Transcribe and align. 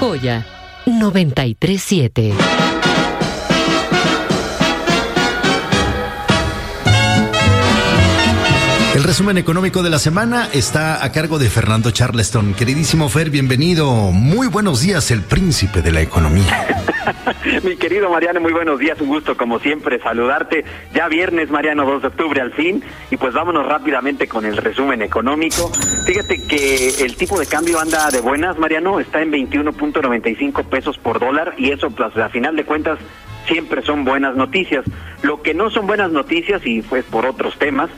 Joya 0.00 0.46
937. 0.86 2.32
El 8.94 9.04
resumen 9.04 9.36
económico 9.36 9.82
de 9.82 9.90
la 9.90 9.98
semana 9.98 10.48
está 10.54 11.04
a 11.04 11.12
cargo 11.12 11.38
de 11.38 11.50
Fernando 11.50 11.90
Charleston. 11.90 12.54
Queridísimo 12.54 13.10
Fer, 13.10 13.28
bienvenido. 13.28 13.92
Muy 14.10 14.46
buenos 14.46 14.80
días, 14.80 15.10
el 15.10 15.20
príncipe 15.20 15.82
de 15.82 15.92
la 15.92 16.00
economía. 16.00 16.89
Mi 17.64 17.76
querido 17.76 18.10
Mariano, 18.10 18.40
muy 18.40 18.52
buenos 18.52 18.78
días, 18.78 19.00
un 19.00 19.08
gusto 19.08 19.36
como 19.36 19.58
siempre 19.58 19.98
saludarte. 20.00 20.64
Ya 20.92 21.08
viernes, 21.08 21.50
Mariano, 21.50 21.84
2 21.84 22.02
de 22.02 22.08
octubre 22.08 22.40
al 22.40 22.52
fin, 22.52 22.82
y 23.10 23.16
pues 23.16 23.34
vámonos 23.34 23.66
rápidamente 23.66 24.28
con 24.28 24.44
el 24.44 24.56
resumen 24.56 25.02
económico. 25.02 25.70
Fíjate 26.06 26.46
que 26.46 27.04
el 27.04 27.16
tipo 27.16 27.38
de 27.38 27.46
cambio 27.46 27.80
anda 27.80 28.10
de 28.10 28.20
buenas, 28.20 28.58
Mariano, 28.58 29.00
está 29.00 29.22
en 29.22 29.32
21.95 29.32 30.64
pesos 30.64 30.98
por 30.98 31.20
dólar, 31.20 31.54
y 31.56 31.70
eso, 31.70 31.90
pues 31.90 32.16
a 32.16 32.28
final 32.28 32.56
de 32.56 32.64
cuentas, 32.64 32.98
siempre 33.46 33.82
son 33.82 34.04
buenas 34.04 34.36
noticias. 34.36 34.84
Lo 35.22 35.42
que 35.42 35.54
no 35.54 35.70
son 35.70 35.86
buenas 35.86 36.10
noticias, 36.10 36.62
y 36.64 36.82
pues 36.82 37.04
por 37.04 37.26
otros 37.26 37.58
temas, 37.58 37.90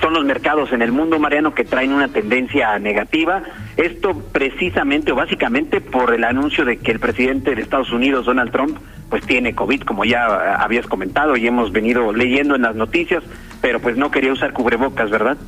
son 0.00 0.12
los 0.12 0.24
mercados 0.24 0.72
en 0.72 0.82
el 0.82 0.92
mundo, 0.92 1.18
Mariano, 1.18 1.54
que 1.54 1.64
traen 1.64 1.92
una 1.92 2.08
tendencia 2.08 2.78
negativa. 2.78 3.42
Esto 3.76 4.14
precisamente 4.32 5.12
o 5.12 5.14
básicamente 5.14 5.80
por 5.80 6.14
el 6.14 6.24
anuncio 6.24 6.64
de 6.64 6.78
que 6.78 6.92
el 6.92 7.00
presidente 7.00 7.54
de 7.54 7.62
Estados 7.62 7.90
Unidos, 7.90 8.26
Donald 8.26 8.52
Trump, 8.52 8.78
pues 9.08 9.24
tiene 9.24 9.54
COVID, 9.54 9.82
como 9.82 10.04
ya 10.04 10.54
habías 10.56 10.86
comentado 10.86 11.36
y 11.36 11.46
hemos 11.46 11.72
venido 11.72 12.12
leyendo 12.12 12.54
en 12.54 12.62
las 12.62 12.76
noticias, 12.76 13.22
pero 13.62 13.80
pues 13.80 13.96
no 13.96 14.10
quería 14.10 14.32
usar 14.32 14.52
cubrebocas, 14.52 15.10
¿verdad? 15.10 15.38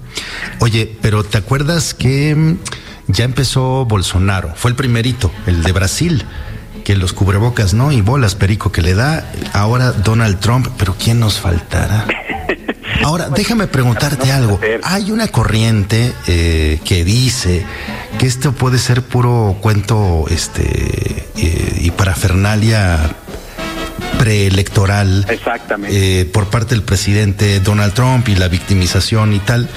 Oye, 0.61 0.97
pero 1.03 1.23
¿te 1.23 1.37
acuerdas 1.37 1.93
que 1.93 2.35
mm, 2.35 2.59
ya 3.09 3.25
empezó 3.25 3.85
Bolsonaro? 3.85 4.55
Fue 4.57 4.71
el 4.71 4.77
primerito, 4.77 5.31
el 5.47 5.63
de 5.63 5.73
Brasil 5.73 6.25
que 6.85 6.97
los 6.97 7.13
cubrebocas, 7.13 7.75
¿no? 7.75 7.93
Y 7.93 8.01
bolas, 8.01 8.35
perico, 8.35 8.73
que 8.73 8.83
le 8.83 8.95
da 8.95 9.31
ahora 9.53 9.93
Donald 9.93 10.41
Trump, 10.41 10.69
pero 10.79 10.95
¿quién 10.99 11.21
nos 11.21 11.41
faltará? 11.41 12.07
Ahora, 13.03 13.31
déjame 13.31 13.67
preguntarte 13.67 14.31
algo. 14.31 14.61
Hay 14.83 15.11
una 15.11 15.29
corriente 15.29 16.13
eh, 16.27 16.81
que 16.85 17.05
dice 17.05 17.65
que 18.19 18.27
esto 18.27 18.53
puede 18.53 18.79
ser 18.79 19.03
puro 19.03 19.57
cuento 19.61 20.27
este 20.29 21.27
eh, 21.37 21.79
y 21.81 21.91
parafernalia 21.93 22.99
preelectoral 24.19 25.25
Exactamente. 25.31 26.21
Eh, 26.21 26.25
por 26.27 26.49
parte 26.49 26.75
del 26.75 26.83
presidente 26.83 27.61
Donald 27.61 27.95
Trump 27.95 28.29
y 28.29 28.37
la 28.37 28.49
victimización 28.49 29.33
y 29.33 29.39
tal. 29.39 29.69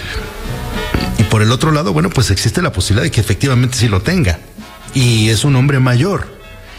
Y 1.17 1.23
por 1.23 1.41
el 1.41 1.51
otro 1.51 1.71
lado, 1.71 1.93
bueno, 1.93 2.09
pues 2.09 2.29
existe 2.29 2.61
la 2.61 2.73
posibilidad 2.73 3.03
de 3.03 3.11
que 3.11 3.21
efectivamente 3.21 3.77
sí 3.77 3.87
lo 3.87 4.01
tenga. 4.01 4.39
Y 4.93 5.29
es 5.29 5.45
un 5.45 5.55
hombre 5.55 5.79
mayor. 5.79 6.32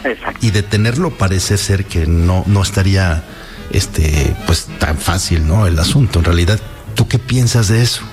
Exacto. 0.05 0.39
Y 0.45 0.51
detenerlo 0.51 1.11
parece 1.11 1.57
ser 1.57 1.85
que 1.85 2.07
no, 2.07 2.43
no 2.47 2.61
estaría 2.61 3.23
este, 3.71 4.35
pues 4.45 4.67
tan 4.79 4.97
fácil, 4.97 5.47
¿no? 5.47 5.67
El 5.67 5.77
asunto. 5.79 6.19
En 6.19 6.25
realidad, 6.25 6.59
¿tú 6.95 7.07
qué 7.07 7.19
piensas 7.19 7.67
de 7.67 7.81
eso? 7.81 8.03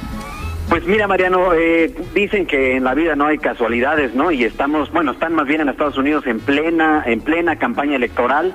Pues 0.69 0.87
mira, 0.87 1.07
Mariano, 1.07 1.53
eh, 1.53 1.95
dicen 2.15 2.47
que 2.47 2.77
en 2.77 2.85
la 2.85 2.95
vida 2.95 3.15
no 3.15 3.27
hay 3.27 3.39
casualidades, 3.39 4.15
¿no? 4.15 4.31
Y 4.31 4.45
estamos, 4.45 4.91
bueno, 4.91 5.13
están 5.13 5.35
más 5.35 5.47
bien 5.47 5.61
en 5.61 5.69
Estados 5.69 5.99
Unidos 5.99 6.27
en 6.27 6.41
plena, 6.41 7.03
en 7.05 7.21
plena 7.21 7.57
campaña 7.57 7.97
electoral. 7.97 8.55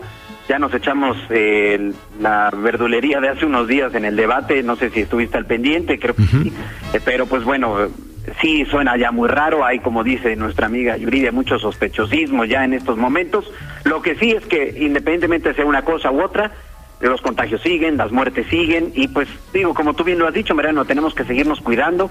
Ya 0.50 0.58
nos 0.58 0.74
echamos 0.74 1.18
eh, 1.30 1.92
la 2.20 2.50
verdulería 2.50 3.20
de 3.20 3.30
hace 3.30 3.46
unos 3.46 3.68
días 3.68 3.94
en 3.94 4.06
el 4.06 4.16
debate. 4.16 4.64
No 4.64 4.78
sé 4.78 4.90
si 4.90 5.02
estuviste 5.02 5.38
al 5.38 5.46
pendiente, 5.46 6.00
creo 6.00 6.16
que 6.16 6.24
sí. 6.24 6.54
Eh, 6.94 7.02
pero 7.04 7.28
pues 7.28 7.44
bueno, 7.44 7.90
sí 8.42 8.66
suena 8.66 8.98
ya 8.98 9.12
muy 9.12 9.28
raro. 9.28 9.66
Hay, 9.66 9.80
como 9.80 10.04
dice 10.04 10.36
nuestra 10.36 10.68
amiga 10.68 10.98
Yuridia, 10.98 11.32
mucho 11.32 11.60
sospechosismo 11.60 12.46
ya 12.46 12.64
en 12.64 12.74
estos 12.74 12.98
momentos. 12.98 13.52
Lo 13.84 14.02
que 14.02 14.16
sí 14.16 14.32
es 14.32 14.46
que, 14.46 14.76
independientemente 14.80 15.54
sea 15.54 15.66
una 15.66 15.84
cosa 15.84 16.12
u 16.12 16.22
otra, 16.22 16.52
los 17.00 17.22
contagios 17.22 17.62
siguen, 17.62 17.98
las 17.98 18.12
muertes 18.12 18.48
siguen 18.48 18.92
y 18.96 19.08
pues 19.08 19.28
digo, 19.54 19.74
como 19.74 19.94
tú 19.94 20.04
bien 20.04 20.20
lo 20.20 20.28
has 20.28 20.34
dicho, 20.34 20.56
Mariano, 20.56 20.86
tenemos 20.86 21.14
que 21.14 21.26
seguirnos 21.26 21.62
cuidando 21.62 22.10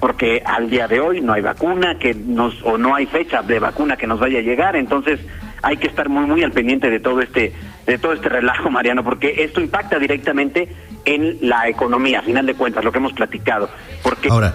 porque 0.00 0.42
al 0.44 0.70
día 0.70 0.86
de 0.86 1.00
hoy 1.00 1.20
no 1.20 1.32
hay 1.32 1.42
vacuna 1.42 1.98
que 1.98 2.14
nos 2.14 2.62
o 2.62 2.78
no 2.78 2.94
hay 2.94 3.06
fecha 3.06 3.42
de 3.42 3.58
vacuna 3.58 3.96
que 3.96 4.06
nos 4.06 4.20
vaya 4.20 4.38
a 4.38 4.42
llegar, 4.42 4.76
entonces 4.76 5.18
hay 5.60 5.76
que 5.76 5.88
estar 5.88 6.08
muy 6.08 6.24
muy 6.24 6.44
al 6.44 6.52
pendiente 6.52 6.88
de 6.88 7.00
todo 7.00 7.20
este 7.20 7.52
de 7.84 7.98
todo 7.98 8.12
este 8.12 8.28
relajo, 8.28 8.70
Mariano, 8.70 9.02
porque 9.02 9.42
esto 9.42 9.60
impacta 9.60 9.98
directamente 9.98 10.68
en 11.04 11.38
la 11.40 11.68
economía, 11.68 12.20
a 12.20 12.22
final 12.22 12.46
de 12.46 12.54
cuentas, 12.54 12.84
lo 12.84 12.92
que 12.92 12.98
hemos 12.98 13.14
platicado, 13.14 13.68
porque 14.02 14.28
Ahora, 14.28 14.54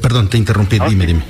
perdón, 0.00 0.28
te 0.28 0.38
interrumpí, 0.38 0.78
dime, 0.78 1.06
dime. 1.06 1.22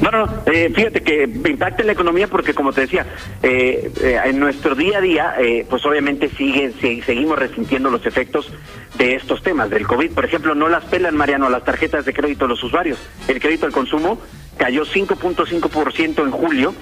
No, 0.00 0.10
no, 0.12 0.42
eh, 0.46 0.70
fíjate 0.74 1.02
que 1.02 1.24
impacta 1.24 1.82
en 1.82 1.88
la 1.88 1.92
economía 1.92 2.28
porque, 2.28 2.54
como 2.54 2.72
te 2.72 2.82
decía, 2.82 3.04
eh, 3.42 3.90
eh, 4.00 4.20
en 4.24 4.38
nuestro 4.38 4.74
día 4.74 4.98
a 4.98 5.00
día, 5.00 5.34
pues 5.68 5.84
obviamente 5.84 6.30
sigue, 6.30 6.72
seguimos 7.04 7.38
resintiendo 7.38 7.90
los 7.90 8.06
efectos 8.06 8.50
de 8.96 9.16
estos 9.16 9.42
temas, 9.42 9.70
del 9.70 9.86
COVID. 9.86 10.12
Por 10.12 10.24
ejemplo, 10.24 10.54
no 10.54 10.68
las 10.68 10.84
pelan, 10.84 11.16
Mariano, 11.16 11.50
las 11.50 11.64
tarjetas 11.64 12.04
de 12.04 12.14
crédito 12.14 12.44
de 12.44 12.50
los 12.50 12.62
usuarios. 12.62 12.98
El 13.26 13.40
crédito 13.40 13.66
al 13.66 13.72
consumo 13.72 14.20
cayó 14.58 14.84
5.5% 14.84 16.22
en 16.22 16.30
julio 16.30 16.74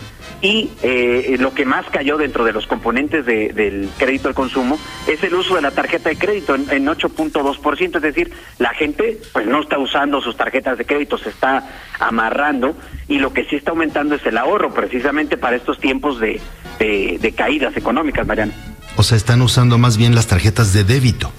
y 0.42 0.70
eh, 0.82 1.36
lo 1.38 1.54
que 1.54 1.64
más 1.64 1.86
cayó 1.86 2.16
dentro 2.16 2.44
de 2.44 2.52
los 2.52 2.66
componentes 2.66 3.24
del 3.24 3.88
crédito 3.96 4.28
al 4.28 4.34
consumo 4.34 4.78
es 5.06 5.22
el 5.22 5.34
uso 5.34 5.54
de 5.54 5.62
la 5.62 5.70
tarjeta 5.70 6.08
de 6.08 6.16
crédito 6.16 6.54
en, 6.54 6.68
en 6.70 6.86
8.2%, 6.86 7.96
es 7.96 8.02
decir, 8.02 8.32
la 8.58 8.70
gente 8.74 9.18
pues 9.32 9.46
no 9.46 9.60
está 9.60 9.78
usando 9.78 10.20
sus 10.20 10.36
tarjetas 10.36 10.78
de 10.78 10.84
crédito, 10.84 11.18
se 11.18 11.28
está 11.28 11.68
amarrando 12.00 12.76
y 13.08 13.18
lo 13.18 13.32
que 13.32 13.44
sí 13.44 13.56
está 13.56 13.70
aumentando 13.70 14.16
es 14.16 14.26
el 14.26 14.36
ahorro 14.36 14.74
precisamente 14.74 15.36
para 15.36 15.56
estos 15.56 15.78
tiempos 15.78 16.18
de, 16.18 16.40
de, 16.78 17.18
de 17.20 17.32
caídas 17.32 17.76
económicas, 17.76 18.26
Mariano. 18.26 18.52
O 18.96 19.02
sea, 19.02 19.16
están 19.16 19.42
usando 19.42 19.78
más 19.78 19.96
bien 19.96 20.14
las 20.14 20.26
tarjetas 20.26 20.72
de 20.72 20.84
débito. 20.84 21.30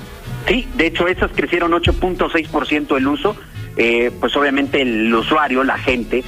Sí, 0.48 0.68
de 0.76 0.88
hecho 0.88 1.08
esas 1.08 1.32
crecieron 1.32 1.72
8.6% 1.74 2.98
el 2.98 3.08
uso 3.08 3.36
eh, 3.78 4.12
pues 4.20 4.36
obviamente 4.36 4.82
el 4.82 5.14
usuario, 5.14 5.64
la 5.64 5.78
gente, 5.78 6.24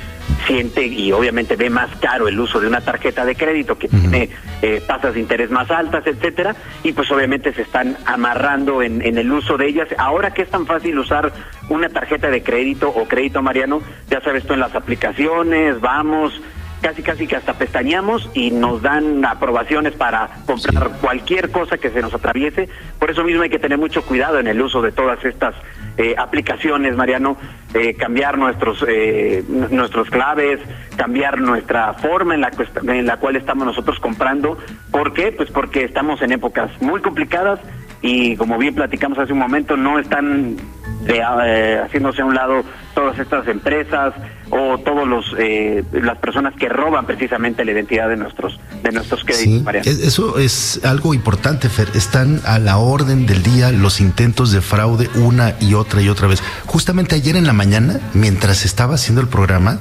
siente 0.45 0.85
y 0.85 1.11
obviamente 1.11 1.55
ve 1.55 1.69
más 1.69 1.89
caro 1.99 2.27
el 2.27 2.39
uso 2.39 2.59
de 2.59 2.67
una 2.67 2.81
tarjeta 2.81 3.25
de 3.25 3.35
crédito 3.35 3.77
que 3.77 3.87
tiene 3.87 4.29
eh, 4.61 4.81
tasas 4.85 5.13
de 5.13 5.19
interés 5.19 5.49
más 5.49 5.69
altas, 5.71 6.05
etcétera, 6.05 6.55
y 6.83 6.91
pues 6.93 7.11
obviamente 7.11 7.53
se 7.53 7.63
están 7.63 7.97
amarrando 8.05 8.81
en, 8.81 9.01
en, 9.01 9.17
el 9.17 9.31
uso 9.31 9.57
de 9.57 9.67
ellas. 9.67 9.87
Ahora 9.97 10.31
que 10.31 10.43
es 10.43 10.49
tan 10.49 10.65
fácil 10.65 10.97
usar 10.99 11.33
una 11.69 11.89
tarjeta 11.89 12.29
de 12.29 12.43
crédito 12.43 12.89
o 12.89 13.07
crédito 13.07 13.41
mariano, 13.41 13.81
ya 14.09 14.21
sabes 14.21 14.45
tú 14.45 14.53
en 14.53 14.59
las 14.59 14.75
aplicaciones, 14.75 15.79
vamos, 15.81 16.39
casi 16.81 17.01
casi 17.01 17.27
que 17.27 17.35
hasta 17.35 17.53
pestañamos 17.53 18.29
y 18.33 18.51
nos 18.51 18.81
dan 18.81 19.23
aprobaciones 19.25 19.93
para 19.93 20.29
comprar 20.45 20.91
cualquier 21.01 21.51
cosa 21.51 21.77
que 21.77 21.89
se 21.89 22.01
nos 22.01 22.13
atraviese. 22.13 22.69
Por 22.97 23.11
eso 23.11 23.23
mismo 23.23 23.43
hay 23.43 23.49
que 23.49 23.59
tener 23.59 23.77
mucho 23.77 24.03
cuidado 24.03 24.39
en 24.39 24.47
el 24.47 24.61
uso 24.61 24.81
de 24.81 24.91
todas 24.91 25.23
estas 25.25 25.55
eh, 25.97 26.15
aplicaciones, 26.17 26.95
Mariano, 26.95 27.37
eh, 27.73 27.93
cambiar 27.95 28.37
nuestros 28.37 28.83
eh, 28.87 29.43
nuestros 29.47 30.09
claves, 30.09 30.59
cambiar 30.95 31.39
nuestra 31.39 31.93
forma 31.93 32.35
en 32.35 32.41
la, 32.41 32.51
en 32.83 33.05
la 33.05 33.17
cual 33.17 33.35
estamos 33.35 33.65
nosotros 33.65 33.99
comprando. 33.99 34.57
¿Por 34.91 35.13
qué? 35.13 35.31
Pues 35.31 35.51
porque 35.51 35.83
estamos 35.83 36.21
en 36.21 36.31
épocas 36.31 36.71
muy 36.81 37.01
complicadas 37.01 37.59
y 38.01 38.37
como 38.37 38.57
bien 38.57 38.75
platicamos 38.75 39.19
hace 39.19 39.33
un 39.33 39.39
momento, 39.39 39.75
no 39.75 39.99
están 39.99 40.55
de, 41.01 41.21
eh, 41.45 41.81
haciéndose 41.83 42.21
a 42.21 42.25
un 42.25 42.35
lado 42.35 42.63
todas 42.93 43.17
estas 43.19 43.47
empresas 43.47 44.13
o 44.49 44.77
todos 44.79 45.07
los 45.07 45.25
eh, 45.37 45.83
las 45.91 46.17
personas 46.17 46.53
que 46.55 46.67
roban 46.67 47.05
precisamente 47.05 47.63
la 47.63 47.71
identidad 47.71 48.09
de 48.09 48.17
nuestros 48.17 48.59
de 48.83 48.91
nuestros 48.91 49.23
créditos. 49.23 49.75
Sí, 49.83 49.89
eso 50.03 50.39
es 50.39 50.81
algo 50.83 51.13
importante, 51.13 51.69
Fer. 51.69 51.89
Están 51.93 52.41
a 52.45 52.59
la 52.59 52.77
orden 52.77 53.25
del 53.25 53.43
día 53.43 53.71
los 53.71 54.01
intentos 54.01 54.51
de 54.51 54.61
fraude 54.61 55.09
una 55.15 55.53
y 55.59 55.75
otra 55.75 56.01
y 56.01 56.09
otra 56.09 56.27
vez. 56.27 56.41
Justamente 56.65 57.15
ayer 57.15 57.35
en 57.35 57.45
la 57.47 57.53
mañana, 57.53 57.99
mientras 58.13 58.65
estaba 58.65 58.95
haciendo 58.95 59.21
el 59.21 59.27
programa, 59.27 59.79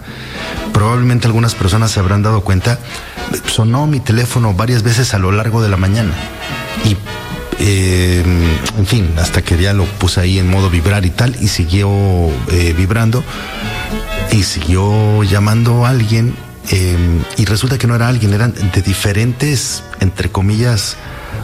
probablemente 0.72 1.26
algunas 1.26 1.54
personas 1.54 1.90
se 1.90 2.00
habrán 2.00 2.22
dado 2.22 2.42
cuenta, 2.42 2.78
sonó 3.46 3.86
mi 3.86 4.00
teléfono 4.00 4.54
varias 4.54 4.82
veces 4.82 5.14
a 5.14 5.18
lo 5.18 5.32
largo 5.32 5.62
de 5.62 5.68
la 5.68 5.76
mañana 5.76 6.12
y 6.84 6.96
eh, 7.60 8.22
en 8.76 8.86
fin, 8.86 9.14
hasta 9.18 9.42
que 9.42 9.60
ya 9.60 9.72
lo 9.72 9.84
puse 9.84 10.20
ahí 10.20 10.38
en 10.38 10.48
modo 10.48 10.70
vibrar 10.70 11.04
y 11.04 11.10
tal, 11.10 11.36
y 11.40 11.48
siguió 11.48 11.90
eh, 12.52 12.74
vibrando, 12.76 13.24
y 14.30 14.42
siguió 14.44 15.22
llamando 15.24 15.84
a 15.84 15.90
alguien, 15.90 16.34
eh, 16.70 16.96
y 17.36 17.44
resulta 17.46 17.78
que 17.78 17.86
no 17.86 17.96
era 17.96 18.08
alguien, 18.08 18.32
eran 18.34 18.54
de 18.54 18.82
diferentes, 18.82 19.82
entre 20.00 20.30
comillas, 20.30 20.96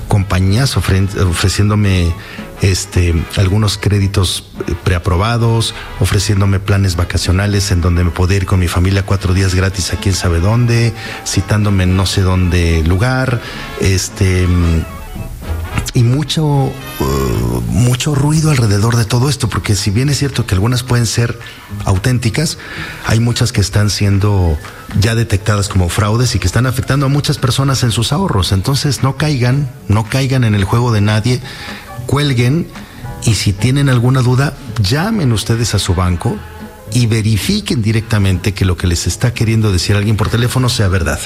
compañías 0.09 0.77
ofre 0.77 1.07
ofreciéndome 1.27 2.13
este, 2.63 3.15
algunos 3.37 3.79
créditos 3.79 4.45
preaprobados, 4.85 5.75
ofreciéndome 5.99 6.61
planes 6.61 6.97
vacacionales 6.97 7.71
en 7.71 7.81
donde 7.81 8.05
me 8.05 8.11
podía 8.11 8.37
ir 8.39 8.47
con 8.47 8.61
mi 8.61 8.69
familia 8.69 9.05
cuatro 9.05 9.35
días 9.35 9.55
gratis 9.55 9.93
a 9.93 9.97
quién 9.97 10.15
sabe 10.15 10.41
dónde, 10.41 10.93
citándome 11.27 11.85
en 11.85 11.97
no 11.97 12.07
sé 12.07 12.23
dónde 12.23 12.83
lugar, 12.85 13.41
este 13.81 14.47
y 15.93 16.03
mucho, 16.03 16.45
uh, 16.45 16.73
mucho 17.69 18.15
ruido 18.15 18.51
alrededor 18.51 18.97
de 18.97 19.05
todo 19.05 19.29
esto, 19.29 19.49
porque 19.49 19.77
si 19.77 19.91
bien 19.91 20.09
es 20.09 20.19
cierto 20.19 20.47
que 20.47 20.55
algunas 20.55 20.83
pueden 20.83 21.07
ser 21.07 21.39
auténticas, 21.85 22.59
hay 23.07 23.21
muchas 23.21 23.53
que 23.53 23.61
están 23.61 23.91
siendo 23.91 24.59
ya 25.01 25.15
detectadas 25.15 25.69
como 25.69 25.89
fraudes 25.89 26.35
y 26.35 26.39
que 26.39 26.47
están 26.47 26.67
afectando 26.67 27.07
a 27.07 27.09
muchas 27.09 27.39
personas 27.39 27.83
en 27.83 27.93
sus 27.93 28.13
ahorros. 28.13 28.53
Entonces 28.53 29.03
no 29.03 29.17
caigan, 29.17 29.71
no 29.89 30.09
caigan 30.09 30.45
en 30.45 30.55
el 30.55 30.65
juego 30.65 30.93
de 30.93 31.01
nadie, 31.01 31.41
cuelguen 32.07 32.67
y 33.25 33.35
si 33.35 33.53
tienen 33.53 33.89
alguna 33.89 34.21
duda, 34.21 34.55
llamen 34.83 35.33
ustedes 35.33 35.75
a 35.75 35.79
su 35.79 35.95
banco 35.95 36.37
y 36.93 37.07
verifiquen 37.07 37.83
directamente 37.83 38.53
que 38.53 38.65
lo 38.65 38.77
que 38.77 38.87
les 38.87 39.07
está 39.07 39.33
queriendo 39.33 39.73
decir 39.73 39.97
alguien 39.97 40.17
por 40.17 40.29
teléfono 40.29 40.69
sea 40.69 40.89
verdad. 40.89 41.19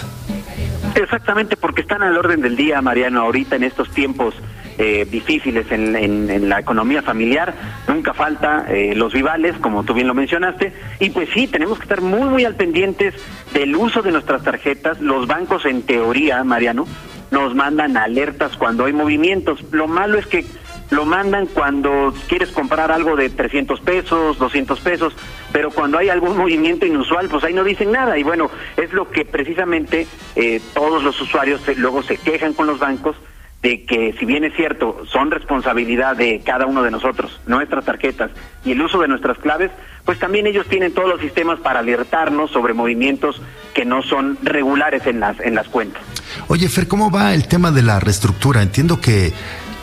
Exactamente, 0.99 1.57
porque 1.57 1.83
están 1.83 2.03
al 2.03 2.17
orden 2.17 2.41
del 2.41 2.57
día, 2.57 2.83
Mariano, 2.83 3.21
ahorita 3.21 3.55
en 3.55 3.63
estos 3.63 3.89
tiempos 3.91 4.35
eh, 4.79 5.07
difíciles 5.09 5.71
en, 5.71 6.49
la 6.49 6.59
economía 6.59 7.03
familiar, 7.03 7.55
nunca 7.87 8.15
falta 8.15 8.67
eh, 8.69 8.95
los 8.97 9.13
rivales, 9.13 9.57
como 9.59 9.85
tú 9.85 9.95
bien 9.95 10.09
lo 10.09 10.15
mencionaste, 10.15 10.73
y 10.99 11.11
pues 11.11 11.29
sí, 11.33 11.47
tenemos 11.47 11.79
que 11.79 11.85
estar 11.85 12.01
muy, 12.01 12.29
muy 12.29 12.45
al 12.45 12.57
pendientes 12.57 13.15
del 13.53 13.77
uso 13.77 14.03
de 14.03 14.11
nuestras 14.11 14.43
tarjetas. 14.43 15.01
Los 15.01 15.29
bancos, 15.29 15.65
en 15.67 15.83
teoría, 15.83 16.43
Mariano, 16.43 16.87
nos 17.31 17.55
mandan 17.55 17.97
alertas 17.97 18.57
cuando 18.57 18.87
hay 18.87 18.93
movimientos. 18.93 19.61
Lo 19.71 19.87
malo 19.87 20.19
es 20.19 20.27
que 20.27 20.45
lo 20.91 21.05
mandan 21.05 21.47
cuando 21.47 22.15
quieres 22.29 22.51
comprar 22.51 22.91
algo 22.91 23.17
de 23.17 23.31
300 23.31 23.81
pesos, 23.81 24.39
200 24.39 24.81
pesos, 24.81 25.15
pero 25.53 25.71
cuando 25.71 25.99
hay 25.99 26.09
algún 26.09 26.37
movimiento 26.39 26.87
inusual, 26.87 27.29
pues 27.29 27.45
ahí 27.45 27.55
no 27.55 27.65
dicen 27.65 27.93
nada. 27.93 28.19
Y 28.19 28.23
bueno, 28.23 28.51
es 28.77 28.93
lo 28.93 29.11
que 29.11 29.25
precisamente 29.25 30.07
eh, 30.37 30.61
todos 30.75 31.03
los 31.03 31.21
usuarios 31.21 31.61
luego 31.77 32.03
se 32.03 32.17
quejan 32.17 32.55
con 32.55 32.67
los 32.67 32.79
bancos 32.79 33.17
de 33.63 33.85
que 33.85 34.15
si 34.19 34.25
bien 34.25 34.45
es 34.45 34.55
cierto, 34.55 35.03
son 35.11 35.33
responsabilidad 35.33 36.17
de 36.17 36.43
cada 36.45 36.67
uno 36.67 36.83
de 36.83 36.93
nosotros, 36.93 37.41
nuestras 37.47 37.85
tarjetas 37.85 38.31
y 38.65 38.71
el 38.71 38.81
uso 38.81 39.01
de 39.01 39.09
nuestras 39.09 39.37
claves, 39.39 39.73
pues 40.05 40.19
también 40.19 40.47
ellos 40.47 40.67
tienen 40.69 40.95
todos 40.95 41.09
los 41.09 41.21
sistemas 41.21 41.59
para 41.59 41.81
alertarnos 41.81 42.53
sobre 42.53 42.73
movimientos 42.73 43.43
que 43.75 43.85
no 43.85 44.03
son 44.03 44.39
regulares 44.43 45.07
en 45.07 45.19
las 45.19 45.41
en 45.41 45.57
las 45.57 45.67
cuentas. 45.69 46.03
Oye, 46.47 46.69
Fer, 46.69 46.87
¿cómo 46.87 47.11
va 47.11 47.35
el 47.35 47.49
tema 47.49 47.73
de 47.73 47.83
la 47.83 47.99
reestructura? 47.99 48.63
Entiendo 48.63 49.01
que 49.01 49.33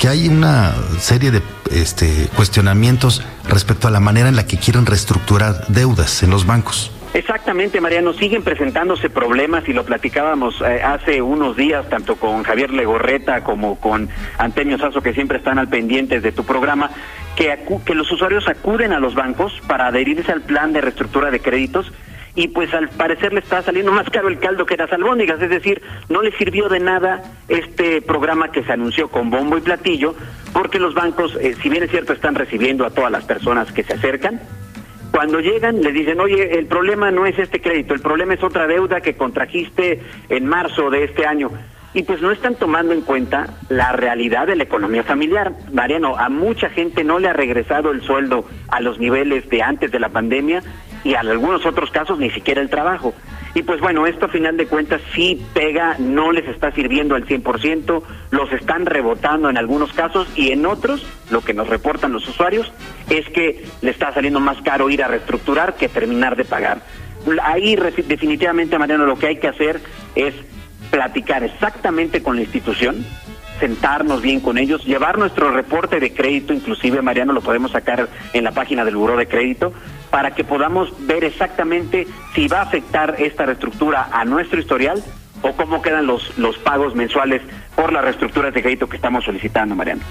que 0.05 0.09
hay 0.09 0.27
una 0.27 0.75
serie 0.99 1.31
de 1.31 1.41
este, 1.71 2.27
cuestionamientos 2.35 3.23
respecto 3.49 3.87
a 3.87 3.91
la 3.91 3.99
manera 3.99 4.29
en 4.29 4.35
la 4.35 4.45
que 4.45 4.59
quieren 4.59 4.85
reestructurar 4.85 5.65
deudas 5.67 6.21
en 6.21 6.29
los 6.29 6.45
bancos. 6.45 6.91
Exactamente, 7.15 7.81
Mariano, 7.81 8.13
siguen 8.13 8.43
presentándose 8.43 9.09
problemas 9.09 9.67
y 9.67 9.73
lo 9.73 9.83
platicábamos 9.83 10.61
eh, 10.61 10.83
hace 10.83 11.23
unos 11.23 11.57
días 11.57 11.89
tanto 11.89 12.17
con 12.17 12.43
Javier 12.43 12.69
Legorreta 12.69 13.43
como 13.43 13.79
con 13.79 14.07
Antonio 14.37 14.77
Sazo 14.77 15.01
que 15.01 15.11
siempre 15.11 15.39
están 15.39 15.57
al 15.57 15.69
pendiente 15.69 16.21
de 16.21 16.31
tu 16.31 16.43
programa, 16.43 16.91
que, 17.35 17.57
que 17.83 17.95
los 17.95 18.11
usuarios 18.11 18.47
acuden 18.47 18.93
a 18.93 18.99
los 18.99 19.15
bancos 19.15 19.59
para 19.65 19.87
adherirse 19.87 20.31
al 20.31 20.41
plan 20.41 20.71
de 20.71 20.81
reestructura 20.81 21.31
de 21.31 21.39
créditos 21.39 21.91
y 22.35 22.49
pues 22.49 22.73
al 22.73 22.89
parecer 22.89 23.33
le 23.33 23.39
está 23.39 23.61
saliendo 23.61 23.91
más 23.91 24.09
caro 24.09 24.27
el 24.27 24.39
caldo 24.39 24.65
que 24.65 24.77
las 24.77 24.91
albóndigas, 24.91 25.41
es 25.41 25.49
decir, 25.49 25.81
no 26.09 26.21
le 26.21 26.31
sirvió 26.33 26.67
de 26.67 26.79
nada 26.79 27.23
este 27.47 28.01
programa 28.01 28.51
que 28.51 28.63
se 28.63 28.73
anunció 28.73 29.07
con 29.07 29.29
bombo 29.29 29.57
y 29.57 29.61
platillo, 29.61 30.15
porque 30.53 30.79
los 30.79 30.93
bancos, 30.93 31.37
eh, 31.41 31.55
si 31.61 31.69
bien 31.69 31.83
es 31.83 31.91
cierto, 31.91 32.13
están 32.13 32.35
recibiendo 32.35 32.85
a 32.85 32.89
todas 32.89 33.11
las 33.11 33.23
personas 33.23 33.71
que 33.71 33.83
se 33.83 33.93
acercan, 33.93 34.41
cuando 35.11 35.39
llegan 35.39 35.81
le 35.81 35.93
dicen, 35.93 36.19
oye, 36.19 36.59
el 36.59 36.65
problema 36.65 37.09
no 37.09 37.25
es 37.25 37.39
este 37.39 37.61
crédito, 37.61 37.93
el 37.93 38.01
problema 38.01 38.33
es 38.33 38.43
otra 38.43 38.67
deuda 38.67 38.99
que 38.99 39.15
contrajiste 39.15 40.01
en 40.27 40.45
marzo 40.45 40.89
de 40.89 41.05
este 41.05 41.25
año. 41.25 41.51
Y 41.93 42.03
pues 42.03 42.21
no 42.21 42.31
están 42.31 42.55
tomando 42.55 42.93
en 42.93 42.99
cuenta 42.99 43.47
la 43.69 43.93
realidad 43.93 44.47
de 44.47 44.57
la 44.57 44.63
economía 44.63 45.03
familiar. 45.03 45.53
Mariano, 45.71 46.17
a 46.17 46.27
mucha 46.27 46.69
gente 46.69 47.05
no 47.05 47.19
le 47.19 47.29
ha 47.29 47.33
regresado 47.33 47.91
el 47.91 48.01
sueldo 48.01 48.45
a 48.67 48.81
los 48.81 48.99
niveles 48.99 49.49
de 49.49 49.61
antes 49.61 49.93
de 49.93 49.99
la 50.01 50.09
pandemia 50.09 50.61
y 51.05 51.13
en 51.13 51.29
algunos 51.29 51.65
otros 51.65 51.91
casos 51.91 52.17
ni 52.17 52.31
siquiera 52.31 52.61
el 52.61 52.69
trabajo. 52.69 53.13
Y 53.53 53.61
pues 53.61 53.79
bueno, 53.79 54.05
esto 54.07 54.25
a 54.25 54.29
final 54.29 54.57
de 54.57 54.65
cuentas 54.65 54.99
sí 55.13 55.41
pega, 55.53 55.95
no 55.99 56.33
les 56.33 56.45
está 56.49 56.71
sirviendo 56.71 57.15
al 57.15 57.25
100%, 57.25 58.03
los 58.31 58.51
están 58.51 58.85
rebotando 58.85 59.49
en 59.49 59.57
algunos 59.57 59.93
casos 59.93 60.27
y 60.35 60.51
en 60.51 60.65
otros, 60.65 61.05
lo 61.29 61.41
que 61.41 61.53
nos 61.53 61.69
reportan 61.69 62.11
los 62.11 62.27
usuarios, 62.27 62.69
es 63.09 63.29
que 63.29 63.63
le 63.81 63.91
está 63.91 64.11
saliendo 64.13 64.39
más 64.39 64.59
caro 64.63 64.89
ir 64.89 65.03
a 65.03 65.07
reestructurar 65.07 65.75
que 65.75 65.87
terminar 65.87 66.35
de 66.35 66.43
pagar. 66.43 66.81
Ahí 67.43 67.75
definitivamente, 67.75 68.77
Mariano, 68.77 69.05
lo 69.05 69.17
que 69.17 69.27
hay 69.27 69.37
que 69.37 69.47
hacer 69.47 69.79
es 70.15 70.33
platicar 70.89 71.43
exactamente 71.43 72.23
con 72.23 72.35
la 72.35 72.41
institución, 72.41 73.05
sentarnos 73.59 74.21
bien 74.21 74.39
con 74.39 74.57
ellos, 74.57 74.85
llevar 74.85 75.17
nuestro 75.17 75.51
reporte 75.51 75.99
de 75.99 76.13
crédito, 76.13 76.53
inclusive 76.53 77.01
Mariano 77.01 77.31
lo 77.31 77.41
podemos 77.41 77.71
sacar 77.71 78.09
en 78.33 78.43
la 78.43 78.51
página 78.51 78.83
del 78.83 78.95
Buró 78.95 79.15
de 79.15 79.27
Crédito, 79.27 79.73
para 80.15 80.31
que 80.31 80.45
podamos 80.45 80.93
ver 81.07 81.25
exactamente 81.25 82.07
si 82.33 82.47
va 82.47 82.59
a 82.59 82.61
afectar 82.61 83.17
esta 83.19 83.45
reestructura 83.47 84.07
a 84.13 84.23
nuestro 84.23 84.61
historial 84.61 85.03
o 85.41 85.51
cómo 85.57 85.81
quedan 85.81 86.07
los, 86.07 86.37
los 86.37 86.57
pagos 86.57 86.95
mensuales 86.95 87.41
por 87.75 87.91
las 87.91 88.01
reestructuras 88.01 88.53
de 88.53 88.61
crédito 88.61 88.87
que 88.87 88.95
estamos 88.95 89.25
solicitando, 89.25 89.75
Mariano. 89.75 90.01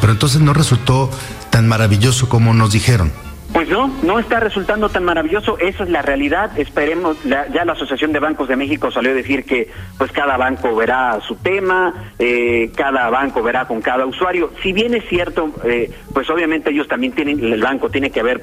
Pero 0.00 0.14
entonces 0.14 0.40
no 0.40 0.54
resultó 0.54 1.10
tan 1.50 1.68
maravilloso 1.68 2.26
como 2.26 2.54
nos 2.54 2.72
dijeron. 2.72 3.12
Pues 3.52 3.68
no, 3.68 3.88
no 4.02 4.18
está 4.18 4.40
resultando 4.40 4.88
tan 4.88 5.04
maravilloso, 5.04 5.58
esa 5.58 5.82
es 5.82 5.90
la 5.90 6.00
realidad, 6.00 6.58
esperemos, 6.58 7.18
ya 7.24 7.64
la 7.64 7.72
Asociación 7.72 8.12
de 8.12 8.20
Bancos 8.20 8.48
de 8.48 8.56
México 8.56 8.90
salió 8.90 9.10
a 9.10 9.14
decir 9.14 9.44
que 9.44 9.68
pues 9.98 10.10
cada 10.10 10.38
banco 10.38 10.74
verá 10.74 11.18
su 11.20 11.34
tema, 11.34 12.12
eh, 12.18 12.70
cada 12.76 13.10
banco 13.10 13.42
verá 13.42 13.66
con 13.66 13.82
cada 13.82 14.06
usuario, 14.06 14.52
si 14.62 14.72
bien 14.72 14.94
es 14.94 15.04
cierto, 15.08 15.52
eh, 15.64 15.90
pues 16.14 16.30
obviamente 16.30 16.70
ellos 16.70 16.86
también 16.88 17.12
tienen, 17.12 17.44
el 17.44 17.60
banco 17.60 17.90
tiene 17.90 18.10
que 18.10 18.22
ver 18.22 18.40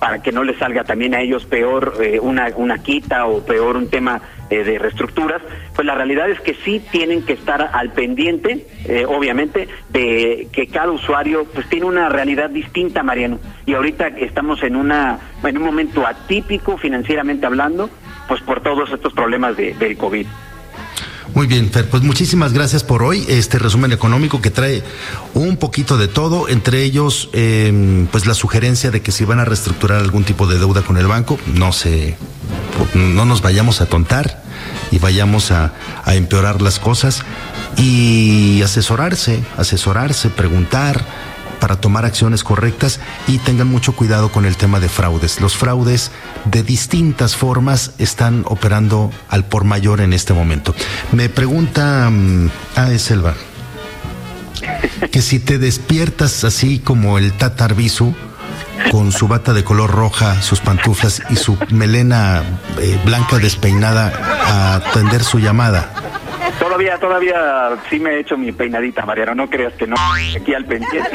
para 0.00 0.22
que 0.22 0.32
no 0.32 0.42
les 0.42 0.58
salga 0.58 0.82
también 0.82 1.14
a 1.14 1.20
ellos 1.20 1.44
peor 1.44 1.94
eh, 2.00 2.18
una, 2.20 2.48
una 2.56 2.78
quita 2.78 3.26
o 3.26 3.44
peor 3.44 3.76
un 3.76 3.88
tema 3.88 4.20
eh, 4.48 4.64
de 4.64 4.78
reestructuras, 4.78 5.42
pues 5.76 5.86
la 5.86 5.94
realidad 5.94 6.28
es 6.30 6.40
que 6.40 6.54
sí 6.54 6.82
tienen 6.90 7.22
que 7.24 7.34
estar 7.34 7.70
al 7.72 7.92
pendiente, 7.92 8.66
eh, 8.86 9.04
obviamente, 9.06 9.68
de 9.90 10.48
que 10.52 10.66
cada 10.66 10.90
usuario 10.90 11.44
pues 11.54 11.68
tiene 11.68 11.86
una 11.86 12.08
realidad 12.08 12.50
distinta, 12.50 13.02
Mariano. 13.02 13.38
Y 13.66 13.74
ahorita 13.74 14.08
estamos 14.08 14.62
en, 14.62 14.74
una, 14.74 15.18
en 15.44 15.56
un 15.58 15.62
momento 15.62 16.06
atípico 16.06 16.78
financieramente 16.78 17.44
hablando, 17.44 17.90
pues 18.26 18.40
por 18.40 18.62
todos 18.62 18.90
estos 18.90 19.12
problemas 19.12 19.56
de, 19.56 19.74
del 19.74 19.98
COVID. 19.98 20.26
Muy 21.34 21.46
bien, 21.46 21.70
Fer, 21.70 21.88
pues 21.88 22.02
muchísimas 22.02 22.52
gracias 22.52 22.82
por 22.82 23.02
hoy. 23.04 23.24
Este 23.28 23.58
resumen 23.58 23.92
económico 23.92 24.40
que 24.42 24.50
trae 24.50 24.82
un 25.32 25.56
poquito 25.56 25.96
de 25.96 26.08
todo, 26.08 26.48
entre 26.48 26.82
ellos, 26.82 27.30
em, 27.32 28.08
pues 28.08 28.26
la 28.26 28.34
sugerencia 28.34 28.90
de 28.90 29.00
que 29.00 29.12
si 29.12 29.24
van 29.24 29.38
a 29.38 29.44
reestructurar 29.44 30.00
algún 30.00 30.24
tipo 30.24 30.46
de 30.48 30.58
deuda 30.58 30.82
con 30.82 30.96
el 30.96 31.06
banco, 31.06 31.38
no 31.54 31.72
se, 31.72 32.16
no 32.94 33.24
nos 33.24 33.42
vayamos 33.42 33.80
a 33.80 33.86
tontar 33.86 34.42
y 34.90 34.98
vayamos 34.98 35.52
a, 35.52 35.72
a 36.04 36.14
empeorar 36.16 36.60
las 36.62 36.80
cosas 36.80 37.22
y 37.76 38.60
asesorarse, 38.62 39.44
asesorarse, 39.56 40.30
preguntar 40.30 41.29
para 41.60 41.76
tomar 41.76 42.04
acciones 42.04 42.42
correctas 42.42 43.00
y 43.28 43.38
tengan 43.38 43.68
mucho 43.68 43.94
cuidado 43.94 44.32
con 44.32 44.44
el 44.44 44.56
tema 44.56 44.80
de 44.80 44.88
fraudes. 44.88 45.40
Los 45.40 45.56
fraudes 45.56 46.10
de 46.46 46.62
distintas 46.62 47.36
formas 47.36 47.92
están 47.98 48.44
operando 48.46 49.10
al 49.28 49.44
por 49.44 49.64
mayor 49.64 50.00
en 50.00 50.12
este 50.12 50.32
momento. 50.32 50.74
Me 51.12 51.28
pregunta 51.28 52.06
a 52.06 52.10
mm, 52.10 52.50
ah, 52.76 52.90
es 52.90 53.02
Selva 53.02 53.34
que 55.10 55.22
si 55.22 55.38
te 55.38 55.58
despiertas 55.58 56.44
así 56.44 56.78
como 56.78 57.18
el 57.18 57.32
Tatar 57.32 57.74
Bisu 57.74 58.14
con 58.90 59.12
su 59.12 59.28
bata 59.28 59.52
de 59.52 59.64
color 59.64 59.90
roja, 59.90 60.40
sus 60.42 60.60
pantuflas 60.60 61.22
y 61.30 61.36
su 61.36 61.56
melena 61.70 62.42
eh, 62.78 62.98
blanca 63.04 63.38
despeinada 63.38 64.12
a 64.44 64.74
atender 64.76 65.22
su 65.22 65.38
llamada 65.38 65.92
Todavía, 66.80 66.98
todavía 66.98 67.82
sí 67.90 68.00
me 68.00 68.12
he 68.12 68.20
hecho 68.20 68.38
mi 68.38 68.52
peinadita, 68.52 69.04
Mariano. 69.04 69.34
No 69.34 69.50
creas 69.50 69.74
que 69.74 69.86
no. 69.86 69.96
Aquí 70.34 70.54
al 70.54 70.64
pendiente 70.64 71.14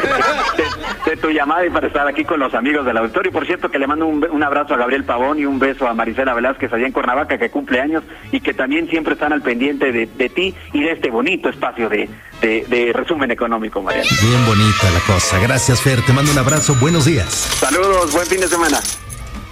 de, 1.05 1.17
tu 1.17 1.31
llamada 1.31 1.65
y 1.65 1.71
para 1.71 1.87
estar 1.87 2.07
aquí 2.07 2.23
con 2.23 2.39
los 2.39 2.53
amigos 2.53 2.85
del 2.85 2.95
auditorio. 2.97 3.31
Por 3.31 3.47
cierto, 3.47 3.71
que 3.71 3.79
le 3.79 3.87
mando 3.87 4.05
un, 4.05 4.43
abrazo 4.43 4.75
a 4.75 4.77
Gabriel 4.77 5.05
Pavón 5.05 5.39
y 5.39 5.45
un 5.45 5.57
beso 5.57 5.87
a 5.87 5.95
Marisela 5.95 6.35
Velázquez 6.35 6.71
allá 6.71 6.85
en 6.85 6.91
Cuernavaca, 6.91 7.39
que 7.39 7.49
cumple 7.49 7.81
años 7.81 8.03
y 8.31 8.41
que 8.41 8.53
también 8.53 8.87
siempre 8.89 9.13
están 9.13 9.33
al 9.33 9.41
pendiente 9.41 9.91
de, 9.91 10.29
ti 10.29 10.53
y 10.71 10.83
de 10.83 10.91
este 10.91 11.09
bonito 11.09 11.49
espacio 11.49 11.89
de, 11.89 12.11
de, 12.41 12.91
resumen 12.93 13.31
económico, 13.31 13.81
Mariano. 13.81 14.07
Bien 14.21 14.45
bonita 14.45 14.91
la 14.91 14.99
cosa. 15.11 15.39
Gracias, 15.39 15.81
Fer. 15.81 15.99
Te 16.05 16.13
mando 16.13 16.31
un 16.31 16.37
abrazo. 16.37 16.75
Buenos 16.75 17.05
días. 17.05 17.25
Saludos. 17.33 18.13
Buen 18.13 18.27
fin 18.27 18.39
de 18.39 18.47
semana. 18.47 18.77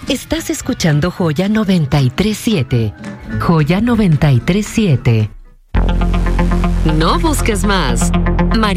Estás 0.08 0.48
escuchando 0.50 1.10
Joya 1.10 1.48
937. 1.48 2.94
Joya 3.40 3.80
937. 3.80 5.30
No 6.84 7.18
busques 7.18 7.64
más. 7.64 8.10
María 8.58 8.72